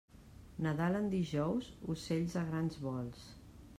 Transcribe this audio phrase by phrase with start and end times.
[0.65, 1.67] Nadal en dijous,
[1.97, 3.29] ocells a grans vols.